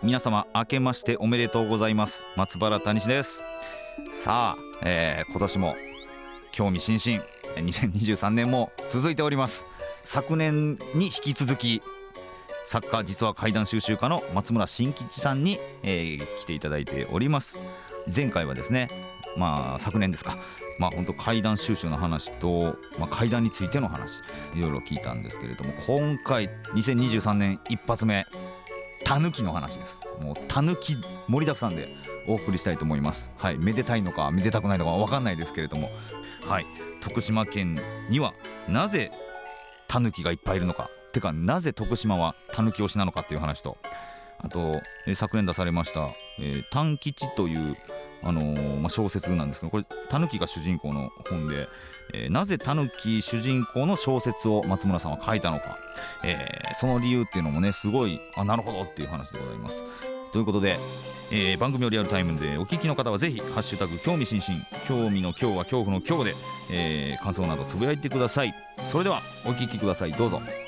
[0.00, 2.24] 皆様明けましておめでとうございます。
[2.36, 3.42] 松原谷志です。
[4.12, 5.74] さあ、えー、今年も
[6.52, 7.24] 興味津々。
[7.56, 9.66] 2023年も続いております。
[10.04, 11.82] 昨年に引き続き
[12.64, 17.58] 作家実は怪談収集家の松村新吉さんに、えー、来ていただいております。
[18.14, 18.88] 前回はですね
[19.36, 20.38] まあ昨年ですか。
[20.78, 24.22] まあ本当怪談収集の話と、まあ、怪談についての話
[24.54, 28.26] いろいろ聞いたんですけれども今回2023年一発目
[29.08, 30.00] タヌキの話です。
[30.20, 31.96] もうタヌキ盛りだくさんで
[32.26, 33.32] お送りしたいと思います。
[33.38, 33.56] はい。
[33.56, 35.90] めでたいのかめでたくないのか分かんないですけれども。
[36.46, 36.66] はい。
[37.00, 37.78] 徳島県
[38.10, 38.34] には
[38.68, 39.10] なぜ
[39.88, 40.90] タヌキがいっぱいいるのか。
[41.14, 43.78] てかなぜ徳島はタヌキ推しなのかっていう話と。
[44.40, 47.78] あと、えー、昨年出されました「えー、短吉」という、
[48.22, 51.66] あのー、まあ、小説なんですけどこれタヌキが主人公の本で、
[52.14, 55.78] えー、なぜタヌキ主人公の小説を松村さんは書いたのか、
[56.24, 59.84] えー、その理由っていうのもねすごいあなるほどっていう話でございます。
[60.32, 60.78] ということで、
[61.32, 66.34] えー、番組をリアルタイムでお聞きの方はぜひ「ハッシュタグ興味津々」興味の今日は恐怖の今日で、
[66.70, 68.54] えー、感想などつぶやいてください
[68.90, 70.67] それではお聞きくださいどうぞ。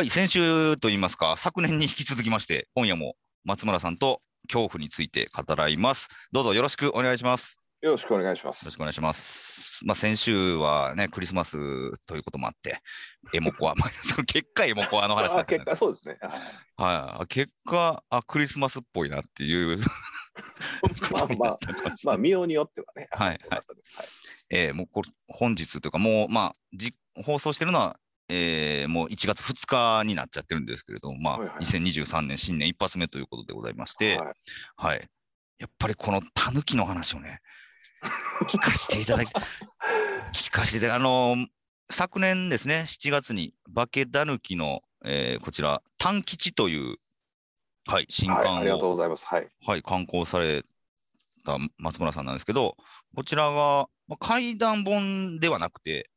[0.00, 6.08] はい、先週といいますか、昨年に引き続きまして、今夜も松村さんと恐怖について語らいます。
[6.32, 7.58] どうぞよろしくお願いします。
[7.82, 8.64] よろしくお願いします。
[8.64, 9.84] よろしくお願いします。
[9.84, 11.58] まあ、先週はね、クリスマス
[12.06, 12.80] ということもあって、
[13.34, 16.16] エモコア、 まあ、その結果エモコアの話だった結果そうですね。
[16.78, 19.80] はい、結果あ、クリスマスっぽいなっていう
[21.12, 21.58] まあまあ、
[22.04, 23.06] まあ、見ようによってはね。
[23.10, 23.38] はい、はい。
[23.50, 23.62] はい、
[24.48, 28.00] えー、もうこれ本日というか、もう、まあ、じ放送してるのは
[28.32, 34.34] えー、もう1月2日になっちゃってるんですけれども、まあ、はいはい、2023年新年一発目ということでございまして、はい、
[34.76, 35.08] はい、
[35.58, 37.40] やっぱりこのタヌキの話をね、
[38.46, 39.32] 聞かせていただき、
[40.32, 41.46] 聞かせていただき、あのー、
[41.90, 46.98] 昨年ですね、7月に化けタヌキの、えー、こちら、短吉という、
[47.86, 49.26] はい、新刊を、はい、ありがとうございます。
[49.26, 49.48] はい。
[49.66, 50.62] はい、刊行され
[51.44, 52.76] た松村さんなんですけど、
[53.16, 56.10] こちらが、まあ、怪談本ではなくて、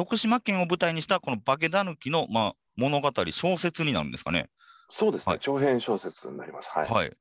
[0.00, 4.48] 徳島県を舞台にしたこの化け狸の、まあ、物語、小説になるんですかね。
[4.88, 6.70] そうですね、はい、長編小説になります。
[6.70, 6.88] はい。
[6.88, 7.12] はい、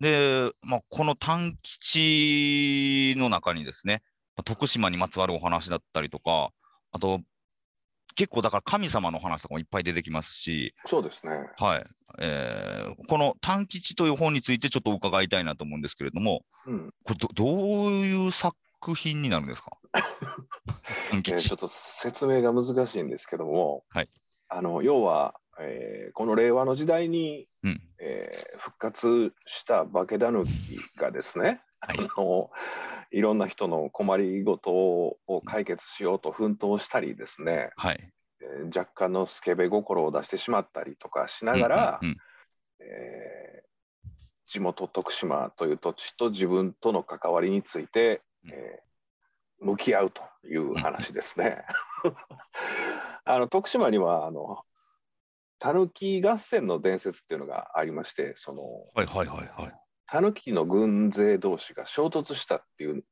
[0.00, 4.02] で、まあ、この短吉の中にですね、
[4.44, 6.50] 徳島にまつわるお話だったりとか、
[6.92, 7.20] あと、
[8.16, 11.32] 結構だから神様の話とかもいっぱい出てきますし、そうですね。
[11.56, 11.86] はい。
[12.18, 18.54] えー、この短吉という本についてちょっと伺いたいなと思うんですけれども、うん、これどどういう作
[18.94, 19.76] 品になるんですか？
[21.12, 24.08] えー、ちょっと説明が難しいんですけども、はい、
[24.48, 30.46] あの要は、えー、この令和の時代に、うん、えー、復活した化け狸
[30.98, 32.50] がですね、はい、 あの
[33.10, 38.12] いろんな人の困りごとを解決しようと奮闘したりですね、はい。
[38.40, 44.08] えー、若干のスケベ心を出してしまったりとかしながら、うんうんうん、えー、
[44.46, 51.64] 地元徳島という土地と自分との関わりについて、えー、向き合うという話ですね。
[53.24, 54.62] あの徳島にはあの
[55.58, 58.62] たぬき合戦の伝説っていうのがありましてその、
[58.94, 59.72] はいはいはいはい、
[60.06, 63.04] たぬきの軍勢同士が衝突したっていう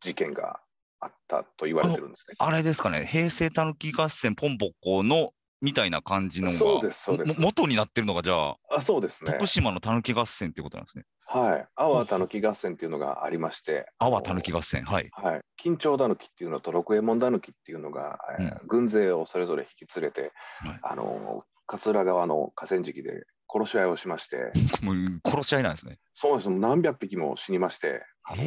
[0.00, 0.60] 事件が
[1.00, 2.34] あったと言われてるんですね。
[2.38, 5.32] あれですかね平成たぬき合戦ポンポコの
[5.62, 11.04] みたいな感じのがそうですそうです元になってるのがじゃああそうですね徳島のたぬき合戦っていうことなんですね。
[11.32, 15.08] はい、阿波たぬき合戦っていうのがありまして、阿波たぬき合戦、はい。
[15.12, 24.50] はい、緊張たぬきっていうのと六右衛門たぬきっていうのが、うん、軍勢をそれぞれ引き連れて、はい、あの桂川の河川敷で殺し合いをしまして、
[24.82, 26.00] もう殺し合いなんですね。
[26.14, 28.42] そうです、何百匹も死にまして、あの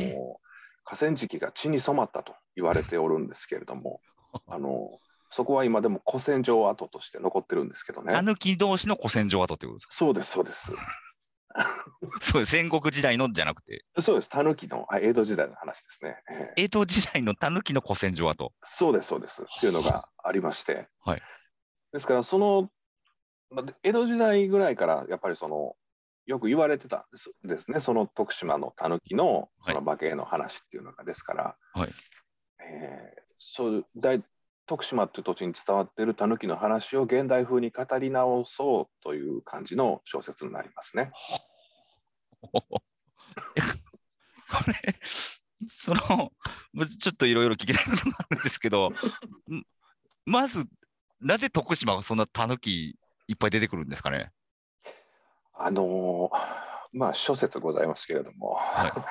[0.83, 4.01] 河川敷が血に染まったと言われておるんですけれども、
[4.45, 8.13] あのそこは今でも古戦場跡として残ってるんですけどね。
[8.13, 9.93] たぬき同士の古戦場跡ってことですか？
[9.93, 10.73] そうです、そうです。
[12.21, 13.85] そうです、戦国時代のじゃなくて。
[13.99, 16.17] そうです、たぬきの江戸時代の話ですね。
[16.29, 18.51] えー、江戸時代のたぬきの古戦場跡。
[18.63, 19.43] そうです、そうです。
[19.43, 20.87] っていうのがありまして。
[21.01, 21.21] はい、
[21.91, 22.71] ですから、その、
[23.83, 25.75] 江戸時代ぐらいから、やっぱりその、
[26.25, 31.89] よく言われてたんですですね、その徳島のたぬきのその化けの話っていうのがですから、はい
[32.59, 34.23] えー、そう大
[34.65, 41.11] 徳島っていう土地に伝わっているたぬきの話を現代風に語り直そうという感じの小説になりますね。
[42.51, 42.81] こ
[44.67, 44.95] れ
[45.67, 45.99] その
[46.99, 48.91] ちょっといろいろ聞きたいことがあるんですけど
[50.25, 50.65] まず
[51.19, 54.31] なぜ徳島がそんなたぬきいっぱい出てくるんですかね？
[55.53, 56.31] あの
[56.91, 58.59] まあ諸説ございますけれども、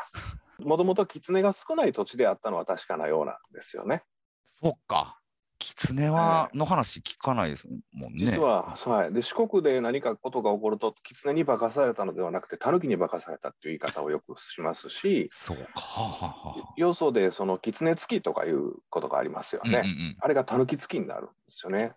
[0.60, 4.04] もともと狐が少ない土地であったのは確かなようなんですよね。
[4.44, 5.21] そうか。
[5.62, 8.26] 狐は、の話聞かないですもんね。
[8.26, 16.72] 実は、はい、で四国で何かことが起こると、狐に化かされたのではなくて、狸に化かされたっていう言い方をよくしますし、そうか。
[16.76, 19.82] 要素で、その狐付きとかいうことがありますよね。
[19.84, 21.92] うんうんうん、あれが狸付きになるんですよね。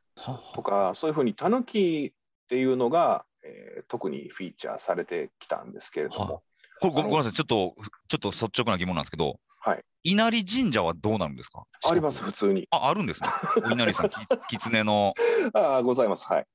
[0.53, 6.43] とか、そういうふうに狸っていうのが、えー、特にフィーチャーされてきたんですけれども。
[6.81, 7.75] これごめんなさい、ちょっと、
[8.07, 11.63] ちょっと率直な疑問なんですけど、はい、稲荷神社はどうなるんですか？
[11.89, 12.67] あります、普通に。
[12.69, 13.29] あ、あるんですね。
[13.65, 14.13] お稲荷さん、き
[14.59, 15.15] 狐の。
[15.53, 16.25] あございます。
[16.25, 16.45] はい。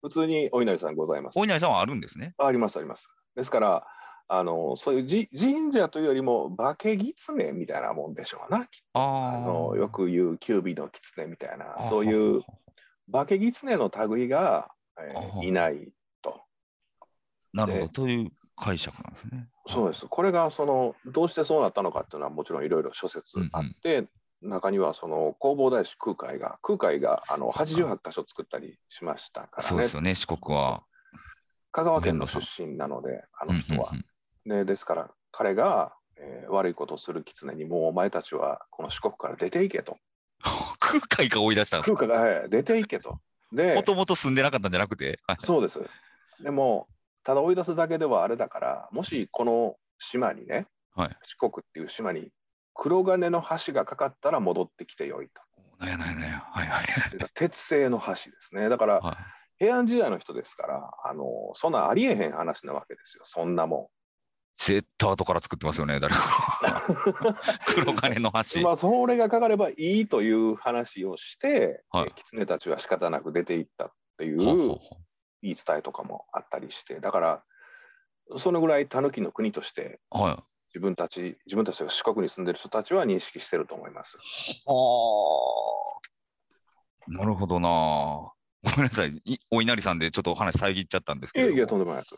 [0.00, 1.38] 普通にお稲荷さんございます。
[1.38, 2.34] お稲荷さんはあるんですね。
[2.38, 3.08] あります、あります。
[3.36, 3.86] ですから、
[4.28, 8.66] あのそういうじ神社というよりも化け狐みたいなもんでしょうな。
[8.94, 12.42] あのよく言うキュービの狐みたいな、そういう
[13.12, 16.40] 化け狐の類が、えー、いないと。
[17.52, 17.88] なるほど。
[17.88, 19.48] という解釈なんですね。
[19.66, 20.06] そうです。
[20.06, 24.08] これがそのどうしてそうなったのかっていうのはもちろんいろいろ諸説あって、うん
[24.42, 29.68] うん、中にはその弘法大師空海が空海があの88箇所作ったりしましたからね。
[29.68, 30.82] そうですよね、四国は。
[31.72, 33.90] 香川県の出身なので、あの人は。
[34.44, 39.98] ね、ですから彼が、えー、悪いことをする狐にもうお前たちはこの四国から出ていけと。
[40.78, 42.06] 空海が追い出したんですか？
[42.06, 43.18] 空海が、はい、出ていけと。
[43.50, 45.18] で、もともと住んでなかったんじゃなくて？
[45.40, 45.80] そうです。
[46.40, 46.86] でも、
[47.24, 52.30] ただ追い出すだけではあれだから、もしこの島にね、はい、四国っていう島に
[52.74, 55.42] 黒金の橋がかかったら戻ってきてよいと。
[55.78, 56.86] なんやなんやはいはい。
[57.34, 58.68] 鉄製の橋ですね。
[58.68, 59.16] だから、はい、
[59.58, 61.24] 平安時代の人ですから、あの
[61.54, 63.86] そんなありえへん話なわけですよ、そんなもん。
[64.56, 66.82] 絶対後から作ってますよね、誰か。
[67.66, 68.62] 黒金の橋。
[68.62, 74.78] まあ、それがかかればいいという話をして、はい、狐たちは仕方なく出ていったっていう。
[75.44, 77.44] 言い伝えとかもあったりして、だから、
[78.38, 84.16] そのぐらいタヌキの国として、はい、自分たち、自分たちが四国に住んでる人たちは認識してると思います。
[84.64, 86.00] は
[87.06, 87.12] あ。
[87.12, 87.68] なるほどな。
[87.68, 91.48] ごめんなさい、お稲荷さんでちょっとお話遮っちゃったんですけど。
[91.48, 92.16] いやいや、とんでもないです。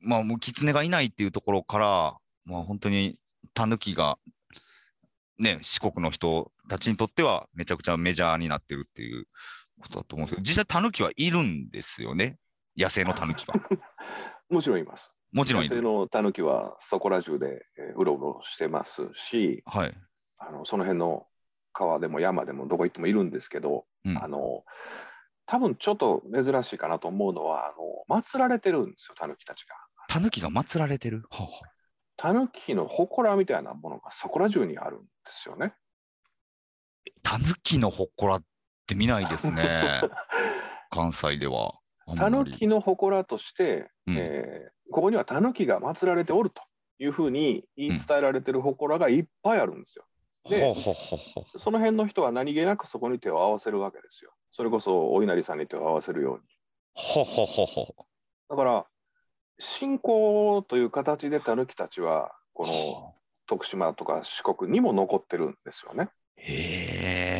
[0.00, 3.18] まあ、もう狐がいないっていうところから、まあ、本当に
[3.54, 4.16] タヌキが、
[5.38, 9.26] ね、四国の人たちにとってはめちゃくちゃメジャーになってるっていう
[9.78, 12.38] ことだと思うんですけど、実際、タヌキはいるんですよね、
[12.76, 13.54] 野生のタヌキは。
[14.50, 15.12] もちろんいます。
[15.32, 19.94] もちろん野生のタヌキはそこら中で、えー、うろうろしてますし、はい、
[20.38, 21.26] あのその辺の
[21.72, 24.64] 川でも山でもどこ行ってもいるんですけど、うん、あの
[25.44, 27.74] 多分ちょっと珍しいかなと思うのは、あ
[28.10, 29.74] の祀られてるんですよ、タヌキたちが。
[30.08, 31.24] タヌキが祀られてる？
[32.16, 35.74] タヌキの祠みたいなものがそこら中にあるんですよね。
[37.22, 38.42] タヌキの祠っ
[38.88, 40.00] ってみないですね、
[40.88, 41.74] 関西では。
[42.16, 46.62] タヌキの祠として、うん、えー、ここにはタヌキが祀られておると
[46.98, 50.06] いうふうに言い伝えられてる祠がいっぱいあるんですよ。
[50.48, 50.74] で、
[51.58, 54.32] その辺の人は何気なくそこに手を合わせるわけですよ。
[54.52, 56.44] それこそお稲荷さんに手を合わせるように。
[56.94, 58.06] ほほほほ
[58.48, 58.86] だから、
[59.58, 63.14] 信仰という形でタヌキたちは、この
[63.46, 66.08] 徳島とか四国にも残ってるんですよね。
[66.36, 67.37] へえ。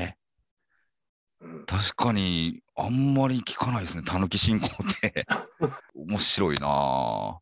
[1.69, 5.27] 確かに、あんまり聞かないですね、たぬき信仰って。
[5.95, 7.39] 面白いな。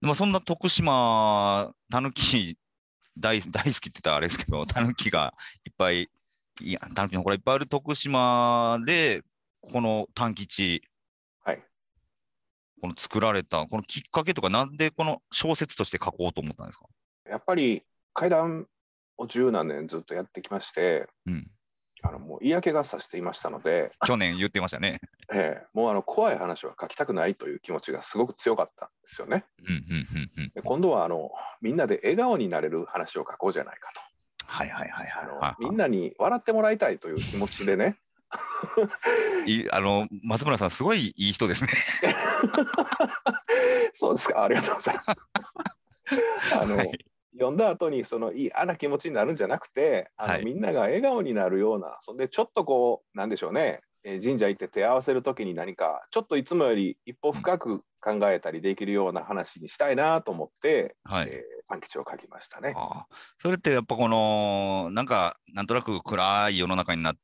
[0.00, 2.56] でもそんな徳島、たぬき
[3.18, 6.08] 大大好きって言ったらあれですけど、たぬきがいっぱい、
[6.60, 9.22] いや、たぬきのこれいっぱいある徳島で、
[9.60, 10.82] この短吉、
[11.42, 11.64] はい、
[12.80, 16.86] この作られた、このきっかけとか、なんでこの小説として書こうと思ったんですか？
[17.28, 17.82] やっぱり
[18.14, 18.68] 階段
[19.16, 21.50] を十何年ずっとやってきまして、うん、
[22.08, 25.00] あのもう嫌気がさしていましたので、去年言ってましたね。
[25.32, 29.44] ええ、もうあの怖い話は書きたくないという気持ちがすごく強かったんですよね。
[30.54, 34.00] で今度はあのみんなで笑顔になれる話を書こうじゃないかと。
[34.46, 35.06] はいはいはい
[35.40, 35.62] はい。
[35.62, 37.98] みんなに笑ってもらいたいという気持ちでね。
[39.46, 41.70] いあの松村さん、すごいいい人ですね。
[43.94, 46.56] そうですか、ありがとうございます。
[46.60, 47.06] あの、はい
[47.38, 53.80] 読んだ後にその嫌な気持ちになるんじゃなくてあの、はい、みんなが笑顔になるようなそんでちょっとこうなんでしょうね。
[54.22, 62.72] 神社行って手合わせる時に何かちょっといつもより一歩深く考えたりできるような話にしたいなと思って、はい、えー、短吉を書きましたね。
[62.76, 63.06] あ
[63.38, 67.20] それってやっぱこのなんかなんとなく暗い世の中になって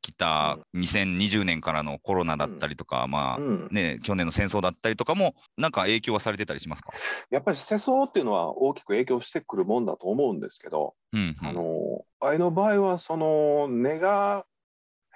[0.00, 6.92] きた2020年からのコロナだったりとか、うん、まあ、うん、ね、去年の戦争だったりとかも、なんか影響はされてたりしますか？
[7.30, 14.44] やっぱり世相っていうのは大きく影響してくるもんだと思うんですけど、うんうん、あのあの場合は、その根が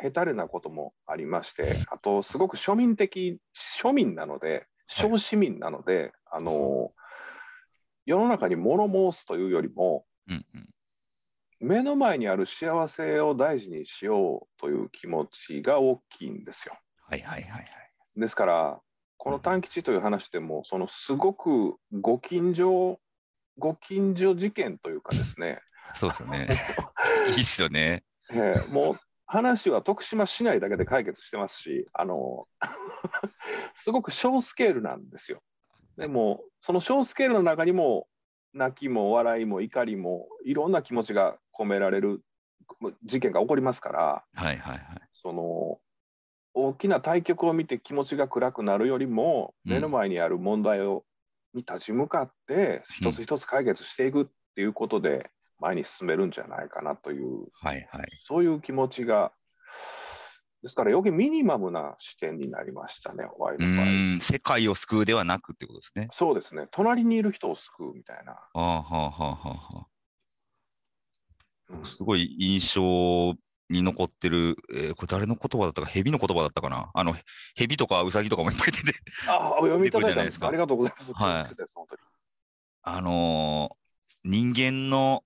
[0.00, 3.38] 下手れなこともありまして、あと、すごく庶民的、
[3.80, 6.92] 庶民なので、小市民なので、はい、あの
[8.04, 10.68] 世の中に物申すというよりも、うんうん
[11.64, 16.76] 目の前にある幸せを大事にしようという気持ちが大きいんですよ。
[17.08, 17.66] はいはいはいはい。
[18.16, 18.80] ですから、
[19.16, 23.00] この短吉という話でも、そのすごくご近所、
[23.56, 25.60] ご近所事件というかですね。
[25.94, 26.48] そうですよね。
[27.34, 28.04] いいっすよね。
[28.30, 32.46] えー、もう話は徳島市内だけで解決してますし、あの
[33.74, 35.42] すごく小スケールなんですよ。
[35.96, 38.06] でも、その小スケールの中にも、
[38.52, 42.22] 泣きも笑いも怒りもいろんな気持ちが込められる
[43.04, 44.82] 事件が起こりますから、はいはいはい、
[45.22, 45.78] その
[46.54, 51.04] 大きな対局を見て気持ちが暗くなるよりも、目の前にある問題を
[51.54, 55.30] に立ち向かって一つ一つ解決していくっていうことで
[55.60, 59.32] 前に進めるんじゃないかなという、はいはい、そういう気持ちが
[60.62, 63.24] ですから余計ミニマムな視点になりましたね。
[64.20, 66.08] 世界を救うではなくってことですね。
[66.10, 68.32] そうですね、隣にいる人を救うみたいな。
[68.32, 69.86] ああはあはあはあ。
[71.84, 73.34] すごい印象
[73.70, 76.90] に残ってる、えー、これ誰の言葉だったか、蛇の言葉だったかな。
[76.94, 77.16] あの、
[77.54, 78.92] 蛇とかウサギとかもいっぱい出て。
[79.28, 80.48] ああ、お読みいただいたんですか。
[80.48, 81.12] ありがとうございます。
[81.12, 81.54] はい。
[82.82, 85.24] あのー、人間の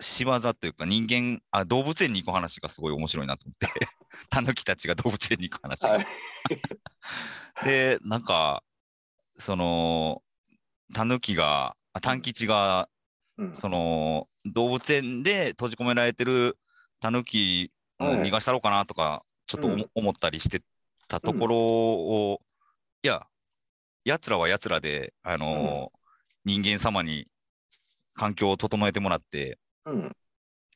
[0.00, 3.88] 仕業というか人間あ動物園に行く話がすごい面白いなと思って
[4.28, 6.06] タヌキたちが動物園に行く話が、はい、
[7.64, 8.64] でなんか
[9.38, 10.22] その
[10.92, 12.88] タヌキがタン吉が、
[13.38, 16.56] うん、その動物園で閉じ込められてる
[17.00, 20.62] タヌキを逃がしたろうかなとか、ちょっと、うん、思ったりして
[21.08, 23.26] たところを、うん、いや
[24.04, 25.92] やつらはやつらであの
[26.44, 27.26] 人間様に
[28.14, 30.12] 環境を整えてもらってうん、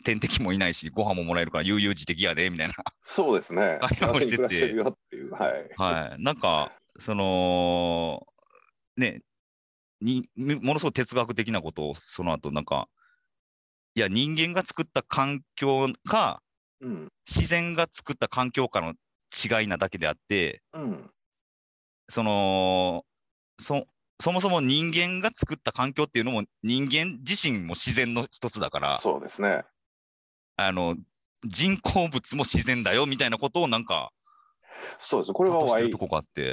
[0.05, 2.75] 天敵もいないし、ご飯ももらえるから悠々自適やでみたいな。
[3.03, 3.79] そうですね。
[3.99, 4.75] 会話をしてて。
[5.33, 5.71] はい。
[5.77, 6.23] はい。
[6.23, 8.27] なんか、その、
[8.97, 9.23] ね、
[10.00, 12.88] にものすごく哲学的なことをその後なんか、
[13.95, 16.43] いや、人間が作った環境か、
[16.81, 18.95] うん、自然が作った環境かの
[19.33, 21.11] 違いなだけであって、うん、
[22.09, 23.05] その
[23.61, 23.85] そ
[24.21, 29.64] そもそも人間が作った環境っていうのも人間自身も自然の一つだからそうですね。
[30.57, 30.97] あの
[31.45, 34.11] 人工物も自然だよみたいなことをなんか
[34.99, 35.33] そうです。
[35.33, 35.91] これはワイ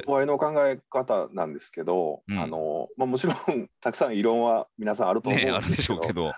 [0.07, 3.35] ワイの考え方なんですけど、うん、あのまあ、もちろん
[3.81, 6.33] たくさん異論は皆さんあると思うんですけど、ね、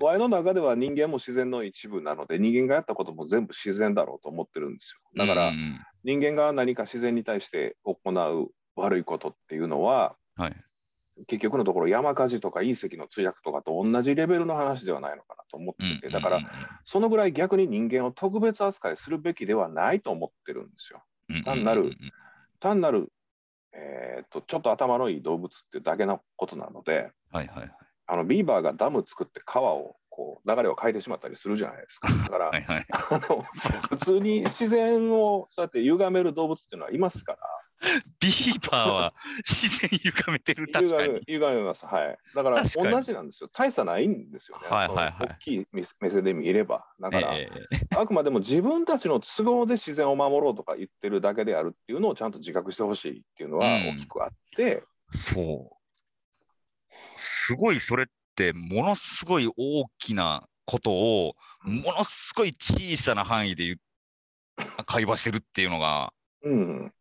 [0.00, 5.26] ワイの中では人間も自然の一部なので人間がやったことも全部自然だろうと思ってるんですよ。
[5.26, 10.56] だから、うん、人間が何か自然に対して行う悪いことっていうのははい、
[11.26, 16.40] 結局のところ山火事とか隕石の墜落とかと同じレベルの話ではないのかなと思ってて、だから
[16.84, 21.02] そのぐらい逆に人間を特別扱いするべきではないと思ってるんですよ。
[21.44, 21.92] 単なる、
[22.60, 23.12] 単なる、
[23.72, 27.70] えー、とちょっと頭のいい動物っていうだけのことなので、はいはいはい、
[28.06, 32.08] あのビーバーがダム作って川をこう流れを変えてしまったりするじゃないですか。
[32.24, 33.42] だから、はいはい、あの
[33.88, 37.38] 普通に自然をそうやって歪める動物っていうのはいますから。
[38.20, 41.20] ビーバーは自然歪めてる、確かに。
[41.26, 41.84] 歪めます。
[41.84, 42.18] はい。
[42.34, 43.48] だから同じなんですよ。
[43.52, 44.68] 大差ないんですよね。
[44.68, 45.14] はいはいはい。
[45.18, 46.86] 大きい目線で見れば。
[47.00, 54.84] だから、えー、あくまでも自分たちの都合で自然を守ろうとか言ってるだけであるっていうのをちゃんと自覚してほしいっていうのは大きくあって。
[55.12, 55.76] うん、そう。
[57.16, 63.76] すごいそれってものすごい大きなことをものすごい小さな範囲で
[64.86, 66.12] 会話してるっていうのが
[66.42, 66.92] うん。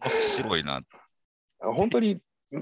[0.00, 0.82] 面白いな。
[1.60, 2.20] 本当に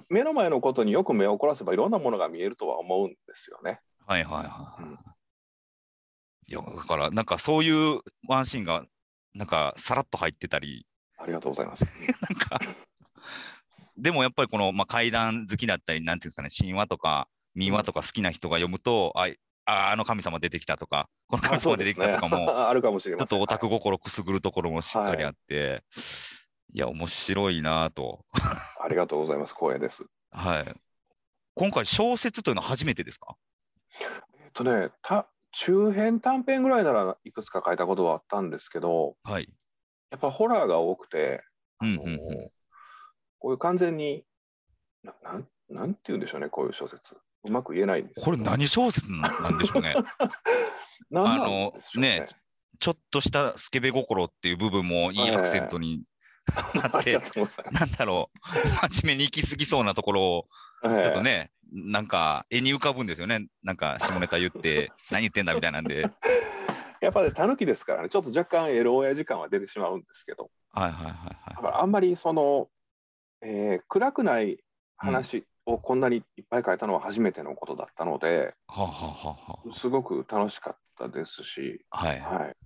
[0.08, 3.80] 目の前のことによく目を凝らせばいろんなものが見えるとは思うんですよね。
[4.06, 4.82] はいはいはい。
[4.82, 8.84] うん、いやだからなんかそういうワンシーンが
[9.34, 10.86] なんかさらっと入ってたり。
[11.18, 11.84] ありがとうございます。
[11.84, 12.60] なんか
[13.96, 19.28] でもやっぱりこの、まあ、怪談好きだったりなんていうんですかね神話とか民話とか好きな人が読むと、あ
[19.64, 22.36] ああの神様出てきたとか、この神様出てきたとかも、
[22.68, 23.28] あるかもしれません。
[23.28, 25.82] ちょっとオタク心くすぐるところもしっかりあって、はい、
[26.74, 28.24] いや、面白いなと。
[28.80, 30.04] ありがとうございます、光栄です。
[30.32, 30.74] はい。
[31.54, 33.36] 今回、小説というのは初めてですか？
[34.38, 39.48] えっとね、た中編短編ぐらいならいくつか書いたことはあったんですけど、はい、
[40.10, 41.42] やっぱホラーが多くて、
[41.78, 42.50] あの、うんうんうん
[43.42, 44.22] こういう完全に
[45.02, 49.94] ななんなんて言うんでしょうねこういう小説うまく言えないんですこれ何小説なんでしょうね。
[51.10, 52.28] なんなんあのねね
[52.78, 56.04] ちょっとしたスケベ心っていう部分もいいアクセントに
[56.74, 57.20] なって、
[57.72, 60.48] なんだろう真面目に行き過ぎそうなところを。
[60.82, 63.46] ちょっとね、なんか絵に浮かぶんですよね。
[63.62, 66.04] なんか下ネタ言って 何言ってんだみたいなんで。
[66.04, 66.12] はい
[67.00, 71.08] やっぱりタヌキですからね、ちょっと若干エロ親時間は出てしまうんですけど、はいはいだ
[71.56, 72.68] はからあんまりその、
[73.40, 74.58] えー暗くない
[74.98, 82.56] 話をこんなにいっぱい書いたのは初めてのことだったので、いはあはあはあはすごく楽しかったですし、あはいはい、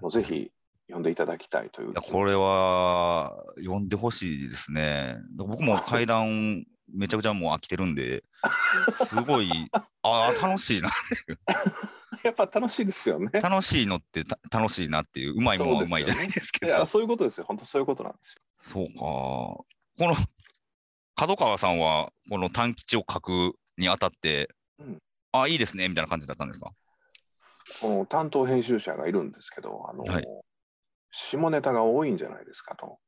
[0.00, 0.50] もうぜひ
[0.86, 5.16] 読んでいただきたいといういやこれは読んでほしいですね。
[5.36, 8.24] 僕も階段めちゃくちゃもう飽きてるんで、
[9.06, 9.50] すごい、
[10.02, 10.90] ああ、楽しいな。
[12.24, 13.40] やっぱ楽しいですよね。
[13.40, 16.74] 楽しいのってた楽しいなっていう、うまいものはうまいじゃないですけど。
[16.74, 17.44] いや、そういうことですよ。
[17.46, 18.42] 本当そういうことなんですよ。
[18.62, 18.94] そうか。
[19.00, 19.66] こ
[19.98, 20.14] の
[21.20, 24.48] 角川さんは、この短吉を書くにあたって、
[24.78, 24.98] うん。
[25.32, 26.70] あいいですねみたいな感じだったんですか？
[27.82, 30.26] この担当編集者がいるんですけど、あの、はい。
[31.12, 32.98] 下ネタが多いんじゃないですかと、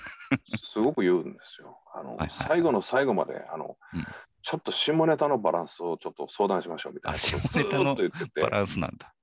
[0.56, 1.78] すごく言うんですよ。
[1.94, 4.06] あのはいはい最後の最後まであの、うん。
[4.40, 8.40] ちょっと下ネタのバランスをちょっと相談しましょうみたいなことをあ下ネタのずっと言ってて。
[8.40, 9.14] バランスなんだ。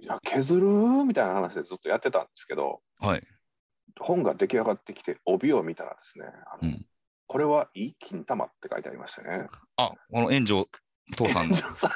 [0.00, 0.66] いや削る？
[1.04, 3.26] みたいな話でずっとやってたんですけど、はい。
[3.98, 6.86] 本が出来上がってきて、帯を見たらですね、あのうん
[7.32, 9.46] これはいい金玉って書いてありましたね。
[9.76, 10.64] あ、この炎上
[11.14, 11.54] 父さんの。
[11.54, 11.90] 炎上さん、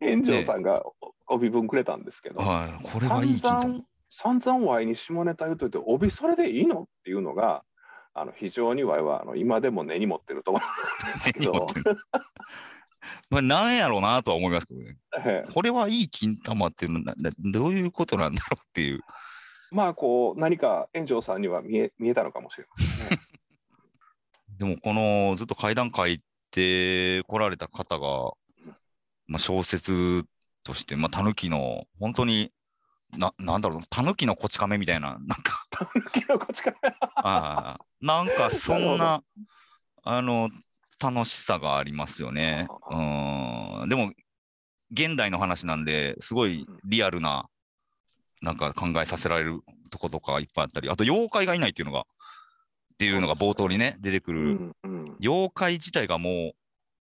[0.00, 0.82] 炎上さんが
[1.28, 2.88] 帯文くれたんですけど、はい。
[2.92, 6.80] これはいい金玉散々、散々ワイに下ネタ言うといて、帯それでいいの？
[6.80, 7.62] っていうのが、
[8.12, 11.68] あの非常にワイはあの今でも根に持ってると思うんですけど、
[13.30, 14.96] まあ、なんやろうなとは思いますけどね。
[15.24, 19.00] ええこれはいい金玉っていうのはななどういうことなんだろうっていう。
[19.70, 23.20] まあこう何か炎上さんには見え見えたのかもしれませんね。
[24.58, 28.32] でもこのずっと階段書いてこられた方が、
[29.26, 30.24] まあ、小説
[30.64, 32.52] として、まあ、タヌキの本当に
[33.16, 35.66] ななんだろうタヌキのこち亀みたいななんか。
[36.12, 36.74] キノコ近い
[37.16, 39.22] あーなんかそんなな
[40.02, 40.50] あの
[41.00, 42.68] 楽しさがありますよね。
[42.90, 42.94] う
[43.86, 43.88] ん。
[43.88, 44.12] でも
[44.92, 47.48] 現代の話なんですごいリアルな
[48.40, 52.04] なんか考えさせられるとことかいっぱいあったりあと妖怪がいないっていうのがっ
[52.98, 54.40] ていうのが冒頭にね出てくる。
[54.40, 55.04] うんうん。
[55.20, 56.52] 妖怪自体がもう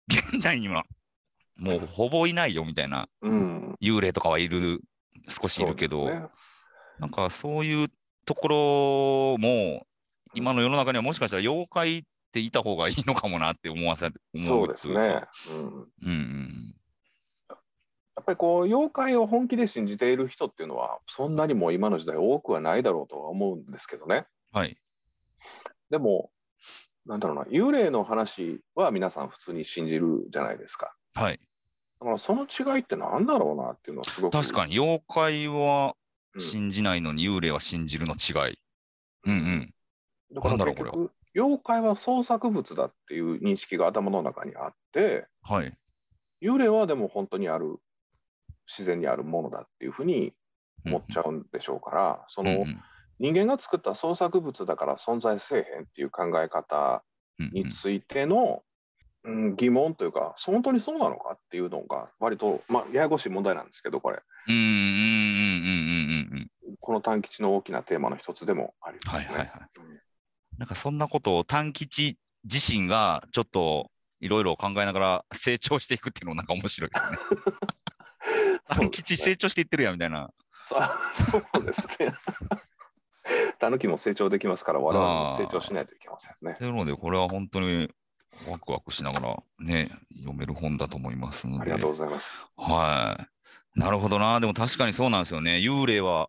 [0.08, 0.84] 現代には
[1.56, 4.80] もうほぼいないよみたいなうん、幽霊とかはいる
[5.28, 6.22] 少しいるけど、ね。
[6.98, 7.88] なんかそういう
[8.24, 9.86] ところも
[10.34, 14.14] 今の世の中にはもしかしたら妖怪っていた方がいいのかもなって思わせ思
[14.46, 15.20] そうですね。
[15.50, 16.74] うんうん
[18.16, 24.26] やっぱりこう妖怪を本気で信じている人っていうのはそんなにも今の時代多くはないだろうとは思うんですけどね。
[24.52, 24.76] はい
[25.90, 26.30] でも、
[27.04, 30.94] なんだろうな、幽霊の話は皆さん普通に信じるじゃないですか。
[31.14, 31.38] はい
[32.00, 34.32] だからその違いって何だろうなっていうのはすごく。
[34.32, 35.94] 確かに妖怪は
[36.34, 38.58] うん信じないのに幽霊は信じるの違い。
[39.24, 39.74] うんうん。
[40.34, 45.72] だからなんだろうこれ結局、妖怪は創作物だっていう認識が頭の中にあって、はい。
[46.42, 47.78] 幽霊はでも本当にある、
[48.76, 50.32] 自然にあるものだっていうふうに
[50.86, 52.64] 思っちゃうんでしょうから、その、
[53.18, 57.04] 人間が作った創作物だから存在せえへんっていう考え方
[57.38, 58.62] についての、
[59.24, 66.76] うん、疑問というか、本当にそうなのかっていうのが、割と、まあ、ややこしい問題なんですけど、これ、うんうんうんうんうんうんうん。
[66.80, 69.34] この短吉の大きなテーマの一つでもありますね。
[69.34, 69.68] はいはいはい。
[70.58, 77.18] なんかそんなことを短吉自身がちょっといろいろ考えながら成長していくっていうのもなんか面白いですね。
[78.68, 80.30] 短吉成長していってるやんみたいな。
[80.62, 80.80] そう
[81.52, 82.12] そうですね。
[83.58, 86.64] タヌキも成長できますから、我々も成長しないといけませんねと。
[86.64, 87.88] いうので、これは本当に
[88.48, 91.62] ワクワクしながらね、読める本だと思いますので。
[91.62, 92.38] ありがとうございます。
[92.56, 93.18] は
[93.76, 93.80] い。
[93.80, 94.38] なるほどな。
[94.40, 95.56] でも確かにそうなんですよね。
[95.56, 96.28] 幽霊は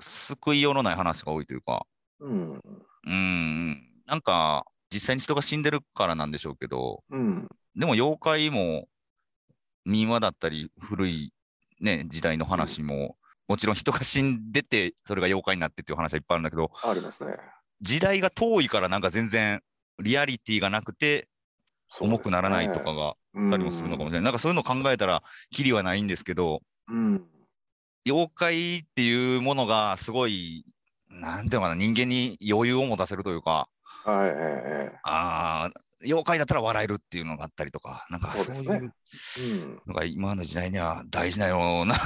[0.00, 1.86] 救いようのない話が多いというか、
[2.20, 2.52] うん。
[2.52, 7.48] うーん、なんか実際に人が死んでるからなんでしょうけど、うん。
[7.76, 8.88] でも妖怪も
[9.84, 11.33] 民話だったり古い、
[11.84, 13.16] ね、時代の話も、
[13.46, 17.34] もちろん人が死んでてそれが妖怪になってっていう話はいっぱいあるんだけどありますね。
[17.80, 19.60] 時代が遠いからなんか全然
[20.02, 21.28] リアリティがなくて
[22.00, 27.24] 重くならないとかがああったりもするのかもしれない、なんかそういうの考えたらきりはないんですけどうん。
[28.06, 30.64] 妖怪っていうものがすごい
[31.10, 38.92] なんていうのかな人間に余裕を持たせるというかはい、あー妖怪だったら笑えるっていうのがあったりとか、なんかそういう
[39.86, 41.96] のが今の時代には大事なような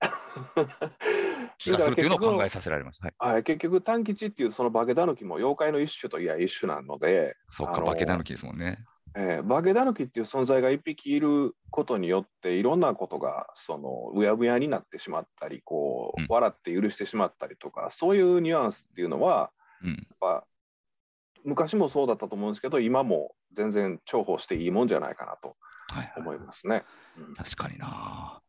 [1.58, 3.00] 気がするっていうのを考えさせられます。
[3.18, 8.84] はい、結局、短吉っていうその化けタヌキも妖怪の一種といや一種なので、そっか、化けタヌキですもんね。
[9.18, 19.50] えー、化けタヌキっていう存在が一匹いることによっていろんなことがそのうやぶやになってしまったりこう、うん、笑って許してしまったりとかそういうニュアンスっていうのは、
[19.82, 20.44] うん、やっぱ
[21.44, 25.56] 昔もそうだったと思うんですけど今も全然重宝していいもんじゃないかなと
[26.16, 26.74] 思いますね。
[26.74, 26.84] はい
[27.20, 28.40] はいうん、確かにな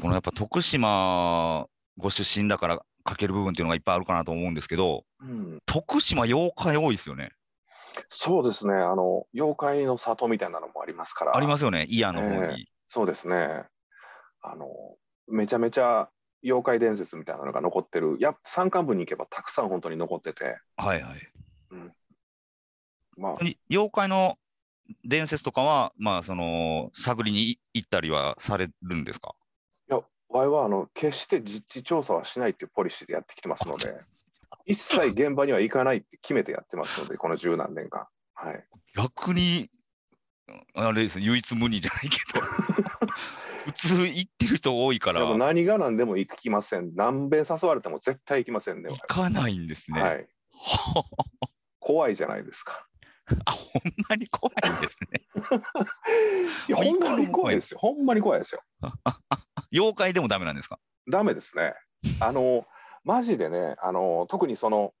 [0.00, 1.66] このやっぱ徳島
[1.98, 7.32] ご出身だから書ける部分っていうのがいっぱいあるかなと思うんですけど、うん、徳島妖怪多いですよね。
[8.08, 11.36] そうですね、あの妖怪の里みたいなのもありますから。
[11.36, 13.64] ありますよね、祖谷の方に、えー、そうですね
[14.42, 14.66] あの。
[15.28, 16.08] めちゃめちゃ
[16.42, 20.58] 妖怪伝説みたいなのが残ってる、や山間部に行けばたくさん本当に残ってて。
[20.76, 21.33] はいはい。
[21.74, 23.38] うん、まあ、
[23.70, 24.38] 妖怪の
[25.04, 29.34] 伝説とかは、まあ、その探りに行ったりはされるんですか？
[29.90, 33.92] いや、我々はあの決して実地調査はしないっていうポリシーでやってきてますので。
[34.66, 38.06] 一切現場には行かないって決めてやってますので、この十何年間。
[38.34, 38.64] はい、
[38.96, 39.68] 逆に、
[40.74, 42.40] あれですね、唯一無二じゃないけど、
[43.66, 45.20] 普通行ってる人多いから。
[45.20, 46.94] でも何が何でも行きません。
[46.94, 48.88] 何べ誘われても絶対行きませんね。
[48.88, 50.00] 行かないんですね。
[50.00, 50.28] はい。
[51.84, 52.86] 怖いじゃないですか。
[53.44, 55.20] あ、ほんまに怖いんですね。
[56.68, 57.78] いや、ほんまに怖いですよ。
[57.78, 58.62] ほんまに怖いですよ。
[59.70, 60.80] 妖怪でもダメなんですか？
[61.10, 61.74] ダメですね。
[62.20, 62.66] あの、
[63.04, 64.94] マジでね、あの特にその、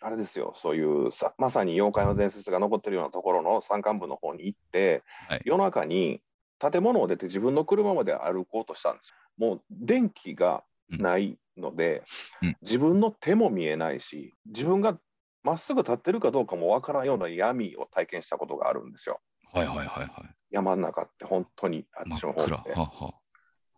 [0.00, 6.20] あれですよ、そういうさまさに妖怪の伝説が残ってるようなところの山間部の方に行って、はい、夜中に
[6.58, 9.16] 建物を出て自分の車まで歩こうとしたんですよ。
[9.38, 12.02] もう電気がないので、
[12.42, 14.98] うん、自分の手も見えないし、自分が
[15.42, 19.20] まっすぐ立ってるかどうかもわからんような闇を体験したことがあるんですよ。
[19.52, 20.08] はいはいはいはい。
[20.50, 22.54] 山の中って本当にあっちの方で。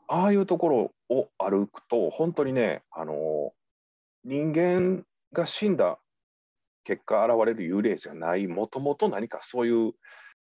[0.08, 3.52] ああいうところを歩くと、本当にね、あの
[4.24, 5.98] 人間が死んだ
[6.84, 9.92] 結果現れる幽霊じゃない、もともと何かそういう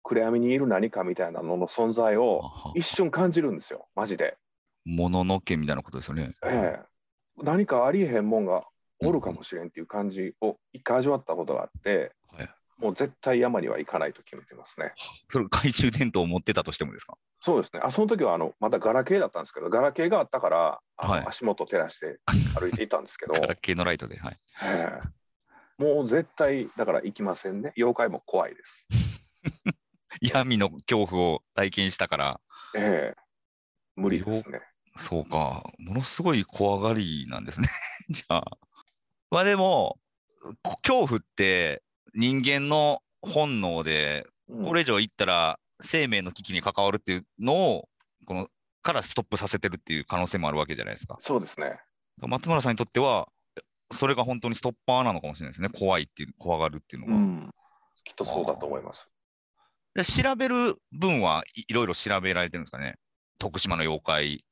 [0.03, 2.41] 暗闇にいる何かみたいなのの存在を
[2.75, 4.37] 一瞬感じるんですよ、マジで。
[4.85, 6.33] もののけみたいなことですよね。
[6.43, 6.91] ええ
[7.37, 8.65] 何かありえへんもんが
[9.03, 14.93] おるかもしれんっていう感じを一回味わったことがあって、はい、もう絶対山には行かないと決めてますね。
[15.29, 17.17] それ懐中電灯を持ってたとしてもですか？
[17.39, 17.81] そうですね。
[17.83, 22.19] あその時はあのまたガラケーだったんですけど、ガラケーがあったから、はい、足元照らして
[22.59, 23.33] 歩いていたんですけど。
[23.33, 24.39] ガラケーのライトで、はい。
[24.63, 27.73] えー、もう絶対だから行きませんね。
[27.77, 28.87] 妖怪も怖いです。
[30.21, 32.41] 闇の恐怖を体験したから。
[32.75, 33.21] ええー、
[33.95, 34.61] 無理ですね。
[34.97, 35.63] そうか。
[35.79, 37.69] ものすごい怖がりなんですね。
[38.09, 38.57] じゃあ。
[39.31, 39.97] まあでも、
[40.83, 41.81] 恐怖って
[42.13, 44.27] 人間の本能で、
[44.65, 47.89] これ以上言ったら生命の危機に関わるっていうのを、
[48.25, 48.47] この
[48.81, 51.15] からストップさせてるっていう可能性もあるわけじゃないですか。
[51.19, 51.79] そうですね。
[52.19, 53.29] 松村さんにとっては、
[53.93, 55.69] それが本当にストッパーなのかもしれないですね。
[55.69, 57.13] 怖いっていう、怖がるっていうのが。
[57.13, 57.49] うん、
[58.03, 59.07] きっとそうだと思います。
[59.93, 62.95] で調べる分はいろいろ調べられてるんですかね。
[63.39, 64.45] 徳島の妖怪。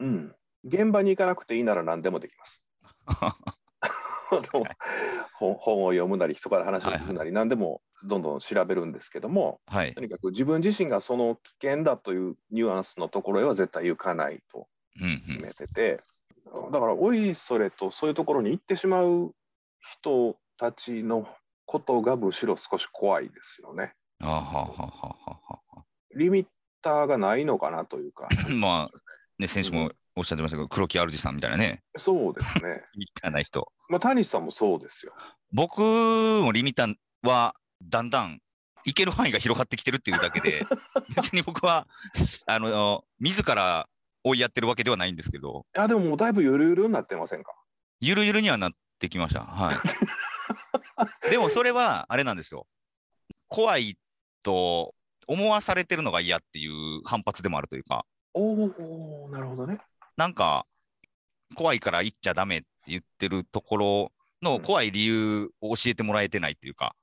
[0.00, 0.34] うん。
[0.64, 2.62] 現場に行かなくていいなら何でもできます。
[5.34, 14.66] 本を読むなり人から話を聞くなり、何でもどんどん調べるんですけども、はい、とにかく自分自身がその危険だというニュアンスのところへは絶対行かないと
[15.26, 16.00] 決めてて、
[16.52, 19.34] うんうん、だからおいそれとそういうところに行ってしまう
[19.80, 21.26] 人たちの
[21.66, 23.94] ことがむしろ少し怖いですよね。
[26.16, 26.46] リミッ
[26.82, 28.28] ターがないのかなというか。
[28.60, 28.98] まあ
[29.38, 31.82] ね、選手もおっしゃってましたけど、黒木主さんみたいなね。
[31.96, 32.82] そうですね。
[32.94, 33.72] リミッターない人。
[33.88, 35.14] まあ、谷さんもそうですよ。
[35.52, 38.40] 僕もリミッターはだんだん
[38.84, 40.64] いける範囲が広がってきてるっていうだけで、
[41.16, 41.86] 別に僕は、
[42.46, 43.88] あの、自ら
[44.24, 45.66] 追いやってるわけではないんですけど。
[45.76, 47.52] いや、でももうだいぶゆるゆるになってませんか？
[48.00, 49.44] ゆるゆるにはなってきました。
[49.44, 49.76] はい。
[51.30, 52.66] でもそれは、あれなんですよ。
[53.48, 53.98] 怖い
[54.42, 54.94] と
[55.26, 58.06] 思わされてるのが嫌っていう反発でもあるというか。
[58.32, 59.80] おおなるほどね。
[60.20, 60.66] なんか、
[61.54, 66.94] 怖いから行っちゃダメって言ってるところの怖い理由を教えてもらえてないっていうか、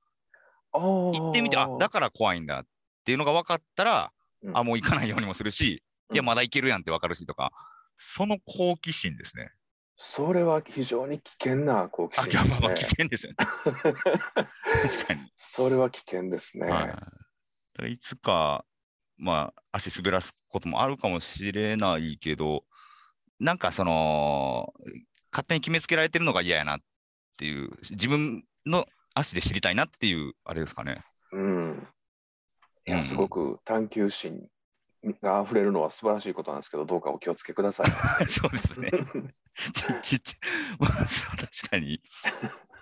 [0.76, 0.82] うん、
[1.14, 2.66] 行ってみて、あだから怖いんだっ
[3.06, 4.12] ていうのが分かったら、
[4.44, 7.52] うん、あ、もう行かないようにもするし、うん、いや、まだ行けるやんって分かるしとか、
[7.98, 9.50] その好奇心ですね。
[9.96, 12.56] それは非常に危険な好奇心です、ね。
[12.56, 13.38] あ、まあ危険ですよね。
[13.40, 15.22] 確かに。
[15.36, 16.68] それは危険ですね。
[16.68, 17.02] は
[17.88, 18.64] い、いつか、
[19.18, 22.64] まあ、足滑らすこともあるかもしれないけど、
[23.40, 24.74] なんかその、
[25.32, 26.80] 勝手に決めつけられてるのが嫌やなっ
[27.38, 31.02] ていう、自分の足で知りたいなっていう、あれですかね。
[31.32, 31.88] うん。
[32.88, 34.48] いや、すごく探求心
[35.22, 37.92] が溢れるのは素晴らしいことなんですけど、どうかお気をつけください。
[38.30, 38.92] そうですね。
[40.02, 40.38] ちちち、
[40.80, 42.02] まあ、確かに、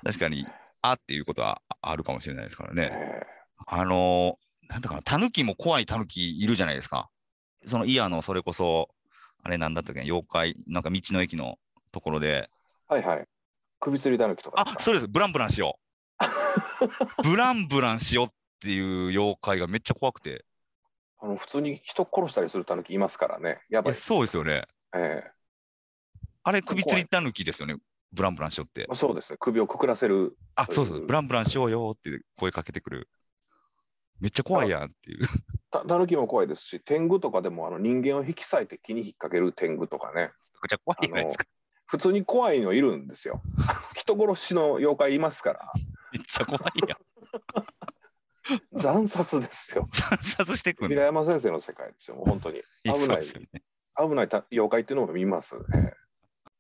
[0.03, 0.45] 確かに、
[0.81, 2.89] あっていうことはあるかもしれないですからね。
[2.91, 4.39] えー、あの、
[4.69, 7.09] なんだかな、タヌキも怖いタヌキいるじゃないですか。
[7.67, 8.89] そのイヤのそれこそ、
[9.45, 11.59] あれなんだったっけ、妖怪、なんか道の駅の
[11.91, 12.49] ところで。
[12.87, 13.25] はいはい。
[13.79, 14.63] 首吊りタヌキとか。
[14.67, 15.07] あ、そうです。
[15.07, 15.77] ブランブランしよ
[16.19, 17.21] う。
[17.23, 18.29] ブランブランしようっ
[18.59, 20.45] ていう妖怪がめっちゃ怖くて。
[21.19, 23.61] あの普通に人殺したりするタヌキいますからね。
[23.69, 23.93] やばい。
[23.93, 24.63] そうですよね。
[24.95, 25.31] ええ
[26.41, 27.75] あれ、首吊りタヌキですよね。
[28.11, 28.87] ブランブランしようって。
[28.95, 29.37] そうですね。
[29.39, 30.35] 首をくくらせる。
[30.55, 31.05] あ、そうそう。
[31.05, 33.09] ブランブランしようよって声かけてくる。
[34.19, 35.27] めっちゃ怖いやんっていう。
[35.71, 40.31] たぬきも怖いですし、天狗とかでもあの人間を引き裂いて木に引っ掛ける天狗とかね。
[40.63, 41.45] めちゃ怖いじゃないですか。
[41.87, 43.41] 普通に怖いのいるんですよ。
[43.95, 45.71] 人殺しの妖怪いますから。
[46.13, 46.97] めっちゃ怖いやん。
[48.79, 49.85] 惨殺ですよ。
[49.87, 50.89] 惨殺してくる。
[50.89, 52.17] 平山先生の世界ですよ。
[52.25, 52.61] 本当に。
[52.83, 53.17] 危ない。
[53.17, 53.63] ね、
[53.97, 55.93] 危ない妖怪っていうのも見ますね。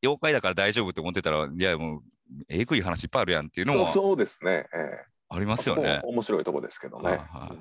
[0.01, 2.03] 妖怪だから大丈夫って思ってたら、いや、もう、
[2.47, 3.87] えぐい話いっぱいあるやんっていうのも。
[3.87, 4.67] そうですね。
[4.73, 6.01] えー、ありますよね。
[6.03, 7.17] 面白いとこですけどね。
[7.31, 7.57] はい、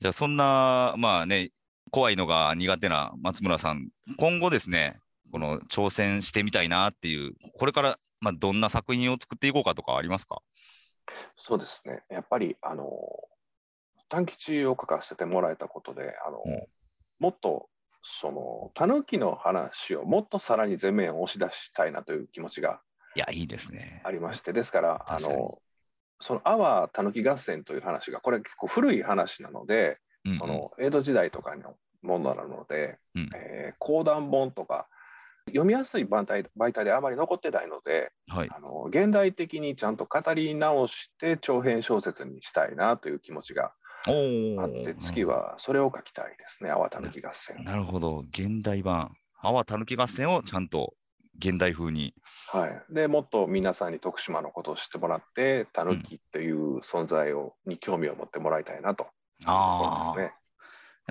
[0.00, 1.50] じゃあ、そんな、まあね、
[1.90, 5.00] 怖いのが苦手な松村さん、今後ですね、
[5.30, 10.42] この挑戦してみたいなっていう、これから、まあ、どんな作品を作っていこうかとかありますか？
[11.36, 12.88] そうですね、やっぱり、あの、
[14.08, 16.66] 短吉を書かせてもらえたことで、あの、うん、
[17.18, 17.70] もっと
[18.02, 22.80] そのタヌキの話をもっとさらに前面を押し出したいなという気持ちが
[23.14, 24.02] いやいいですね。
[24.04, 24.52] ありまして。
[24.52, 25.60] ですからあの
[26.22, 34.86] その阿波たぬき合戦という話がこれ結構古い話なので、うんうん、その江戸時代とかのものなので、うん、えー、講談本とか
[35.46, 43.72] 読みやすい媒体媒体であまり残ってないので、はい、あの現代的にちゃんと語り直して長編小説にしたいなという気持ちが
[44.06, 48.24] あって次はそれを書きたいですね「阿波たぬき合戦」なるほど。
[48.30, 50.94] 現代版「阿波たぬき合戦」をちゃんと
[51.38, 52.14] 現代風に。
[52.48, 59.08] はい、でもっと皆さんに徳島のことを知ってもらってたぬきっていう存在を、に興味を持ってもらいたいなと
[59.44, 60.32] ああ、ね、やっ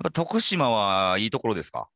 [0.04, 1.90] ぱ徳島はいいところですか？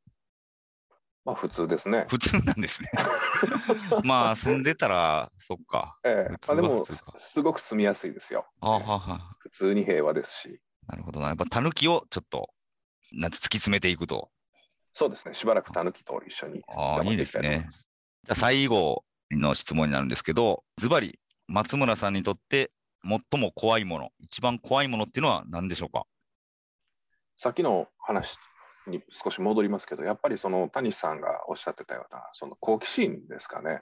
[1.25, 2.05] まあ普通ですね。
[2.07, 2.91] 普通なんですね。
[4.05, 5.97] まあ住んでたら、そっか。
[6.03, 6.85] ええまあ、でも、
[7.17, 8.45] すごく住みやすいですよ。
[8.61, 10.61] あはは普通に平和ですし。
[10.87, 11.27] なるほどな。
[11.27, 12.49] やっぱタヌキをちょっと、
[13.11, 14.29] なんて突き詰めていくと。
[14.93, 15.33] そうですね。
[15.33, 16.61] しばらくタヌキと一緒に。
[16.77, 17.67] ああ、いいですね。
[18.25, 22.71] じゃあ最後の質問になるんですけど、ズバリ、松村さんにとって
[23.03, 26.05] 最も怖いもの、一番怖いものっていうのは何でしょうか？
[27.37, 28.37] さっきの話
[28.87, 33.81] に少し戻りますけど、やっぱりその谷さんがおっしゃってたような、その好奇心ですかね。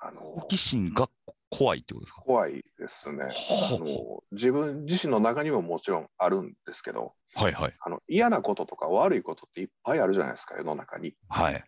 [0.00, 1.08] あの好奇心が
[1.48, 2.20] 怖いってことですか？
[2.20, 4.22] 怖いですねあの。
[4.32, 11.14] 自分自身の中にももちろんあるんですけど、はいはい、あの嫌なこととか悪いことっていっぱいあるじゃないですか、世の中に。
[11.30, 11.64] はい、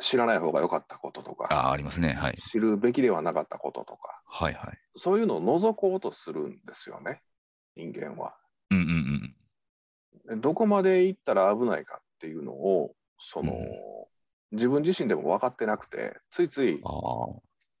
[0.00, 7.22] 知らない方が良かったこととかあありますね、はい、知るべきではなかったこととか、はいはい、そういうのを覗こうとするんですよね、
[7.76, 8.34] 人間は。
[8.70, 9.36] うんうん
[10.28, 13.60] うん、どこまで行ったら危ないかっていうのをその、うん、
[14.52, 16.80] 自分自身でも分かってなくてついつい、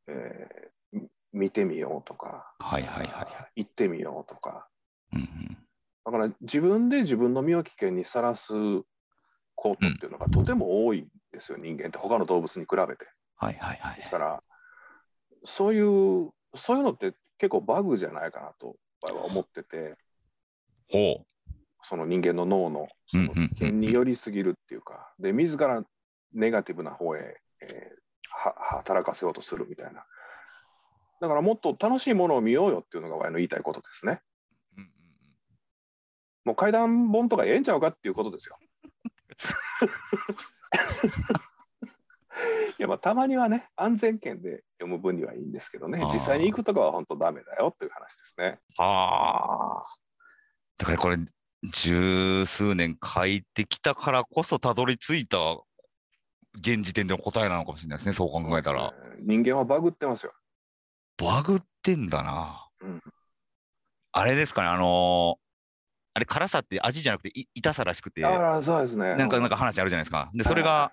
[0.08, 1.00] えー、
[1.32, 3.26] 見てみようとか、はいはいはい
[3.56, 4.68] 行ってみようとか、
[5.12, 5.58] うんうん、
[6.04, 8.52] だから自分で自分の身を危険にさらす
[9.56, 13.06] ことっていうのがとても多いんですよ、うん、人間って他の動物に比べて。
[13.38, 14.42] はいはいはい、ですから
[15.44, 18.76] そういうそういうのって結構バグじゃないかなと
[19.12, 19.96] は思ってて。
[20.88, 21.26] ほう
[21.88, 25.84] その人間の脳のその危険に寄りすぎるっていうか、で自ら
[26.32, 30.04] ネガティブな方へ、えー、働かせようとするみたいな。
[31.20, 34.20] だからもっと楽しいものを見ようよっていうのが我の言いたいことですね。
[36.44, 38.58] もう怪談本とかええんちゃうかっていうことですよ。
[42.78, 48.58] いやまあたまにはね安全圏で読む分にはいいんですけどね実際に行くとかは本当ダメだよっていう話ですね。
[48.78, 49.86] ああ。
[50.78, 51.18] だからこれ
[51.72, 55.38] 十数年書いてきたからこそたどり着いた
[56.58, 58.92] 現時点での答えなのかもしれないですね、そう考えたら。
[59.20, 60.32] 人間はバグってますよ。
[61.18, 62.68] バグってんだな。
[62.80, 63.02] うん、
[64.12, 65.45] あれですかね、あのー、
[66.16, 69.16] あれ、辛さって味じゃなくて痛さらしくて、あそうですね。
[69.16, 70.30] なんかなんか話あるじゃないですか。
[70.32, 70.92] で、それが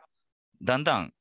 [0.62, 1.14] だんだん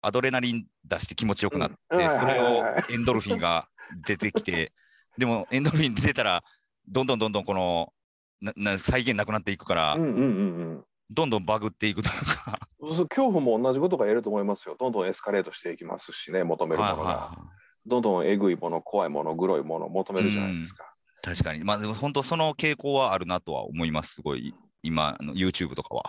[0.00, 3.68] アドレナリン出して気持ちよくなって、それをエンドルフィンが
[4.06, 4.72] 出てきて、
[5.18, 6.42] でもエンドルフィン出たら、
[6.88, 7.92] どんどんどんどんこの
[8.40, 12.60] なな再現なくなっていくから、うんうんうんうんどんどんバグっていくというか
[13.08, 14.76] 恐怖も同じことが言えると思いますよ。
[14.78, 17.36] どんどんエスカレートしていきますしね、求めるものが。
[17.84, 20.94] どんどんえぐいもの、怖いもの、グロいものを求めるじゃないですか。
[21.22, 26.04] 確かに、まあ、でも本当、その傾向はあるなとは思います、すごい、今の YouTube とかは。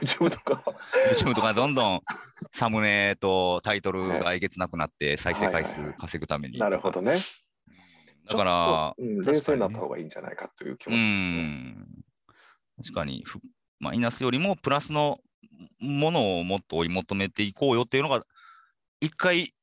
[0.00, 0.62] YouTube とか
[1.12, 2.00] YouTube とかどんどん
[2.50, 7.16] サムネとタイトルがえげつなくなって再生回数稼ぐために、なるほどね。
[8.28, 11.86] だから、うん、冷静になった方がいいんじゃないかという気持ちですね。
[12.78, 13.24] 確かに。
[13.78, 15.20] マイナスよりもプラスの
[15.78, 18.24] ものをもっと追い求めていこうよっていうのが、
[19.00, 19.54] 一回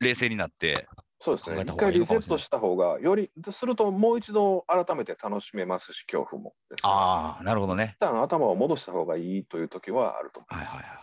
[0.00, 0.88] 冷静になって
[1.20, 1.62] そうですね。
[1.62, 7.96] 一回リセットした方が、より、するともう一度改めて楽しめますし、恐怖も、ね、ああ、なるほどね。
[7.96, 10.76] 一旦頭を戻した方がいいという時はあると思います。
[10.76, 11.00] はいはいは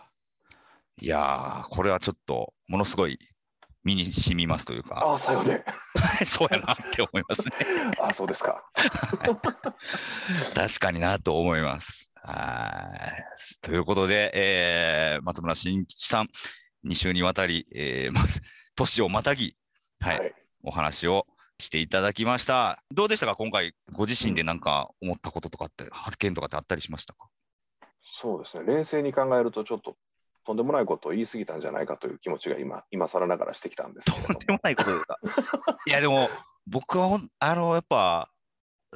[1.00, 3.18] い、いやこれはちょっと、ものすごい
[3.84, 4.96] 身に染みますというか。
[4.96, 5.64] ああ、さようで。
[6.26, 7.52] そうやなって思いますね。
[8.00, 8.64] ああ、そうですか。
[10.54, 12.10] 確かになと思います。
[12.16, 16.28] はいということで、えー、松村新吉さん、
[16.84, 18.40] 2週にわたり、えー、
[18.74, 19.56] 年をまたぎ、
[20.00, 21.26] はい、はい、お話を
[21.58, 22.82] していただきました。
[22.90, 27.28] どうでしたか、今回、ご自身で何か思ったこととかって、発見とかってあったりしましたか？
[28.02, 29.96] そうですね、冷静に考えると、ちょっと
[30.46, 35.18] とんでもないことを言い過ぎたんじゃないかという気持ちが今、今更ながらしてきたんですとんでもないことですか？
[35.86, 36.30] いや、でも、
[36.66, 38.30] 僕は、あの、やっぱ、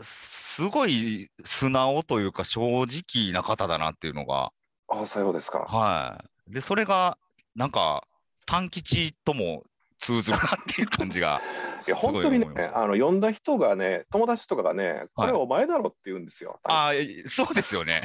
[0.01, 4.53] すごい素直というか、正直な方だなっていうのが。
[4.89, 5.61] ああ、さようですか。
[5.61, 6.53] はい。
[6.53, 7.19] で、それが、
[7.55, 8.07] なんか、
[8.47, 9.65] 短吉とも
[10.03, 11.41] 通ずるなっていう感じが。
[11.87, 16.61] いや本当にね、あの呼んだ人がね、友達とかがね、これお前だろって言うんですよ。
[16.65, 18.03] はい、ああ、そうですよね。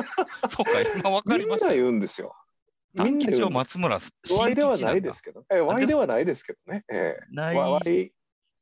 [0.46, 1.68] そうか、今分かりました。
[1.68, 2.34] みんな言うんですよ。
[2.94, 3.98] みんな言う松村
[4.38, 6.84] ワイではないですけど、えワイではないですけどね。
[6.90, 7.56] えー、ない。
[7.56, 8.12] ワイ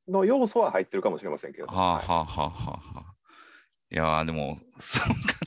[0.09, 1.67] の要素は入ってるかもしれませんけど。
[1.67, 3.15] はあ、はあははあ、
[3.91, 4.59] いやでも、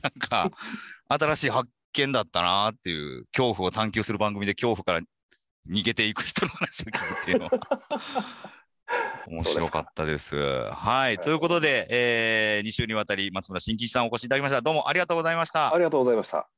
[0.02, 0.50] なんか、
[1.08, 5.00] 新しい発見だったなっていう恐怖を探求する番組で恐怖から
[5.68, 7.50] 逃げていく人の話を聞くっていうのは
[9.28, 10.36] 面白かったです。
[10.72, 14.62] はい、ということで、えー、2週にわたり松村新吉さんお越しいただきました。
[14.62, 15.72] どうもありがとうございました。
[15.72, 16.48] ありがとうございました。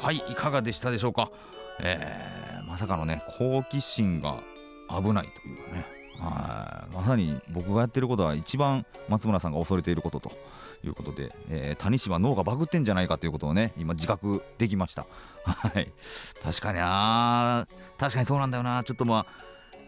[0.00, 1.30] はい、いかがでしたでしょうか。
[1.80, 4.38] えー、まさかのね、好奇心が
[4.88, 5.97] 危ないというかね。
[6.18, 6.94] はい。
[6.94, 10.32] まさに僕がやってることは一番松村さんが恐れていることと
[10.84, 15.06] いうことで、えー、谷島脳がバグってんじゃないかということをね今自覚できました。
[15.44, 15.92] はい。
[16.42, 17.66] 確かにな
[17.98, 18.82] 確かにそうなんだよな。
[18.82, 19.26] ちょっとまあ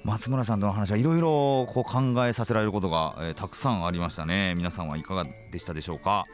[0.03, 4.55] 松村さんとの話はいろいろ考えさせられることが、えー、たくさんありましたね。
[4.57, 6.25] 皆さんはいかがでしたでしょうか。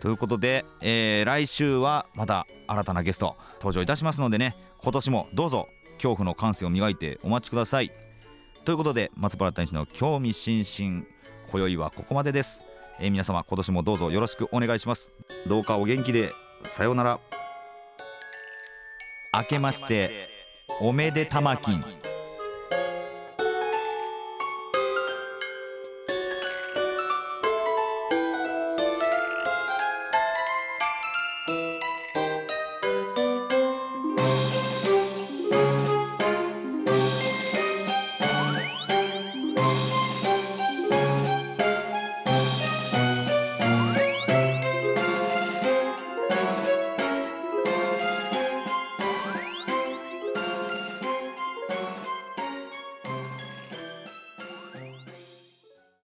[0.00, 8.09] ということで、えー、来週はまた新たなゲスト登場いたしますのでね今年もどうぞ恐怖の感性を磨いてお待ちください。
[8.70, 11.04] ということで松原大使の興味津々
[11.50, 12.62] 今宵はここまでです、
[13.00, 15.10] えー、皆様今年もどうぞよろしくお願いします。
[15.48, 16.30] どうかお元気で
[16.62, 17.18] さようなら。
[19.34, 20.28] 明けまして
[20.80, 21.99] おめでたまきん。